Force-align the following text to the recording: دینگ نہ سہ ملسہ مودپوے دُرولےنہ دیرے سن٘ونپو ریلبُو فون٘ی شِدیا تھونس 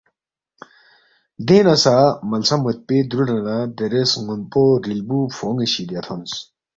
دینگ 1.47 1.65
نہ 1.65 1.75
سہ 1.83 1.95
ملسہ 2.29 2.55
مودپوے 2.63 2.97
دُرولےنہ 3.09 3.55
دیرے 3.77 4.01
سن٘ونپو 4.11 4.63
ریلبُو 4.85 5.19
فون٘ی 5.35 5.67
شِدیا 5.73 6.01
تھونس 6.05 6.31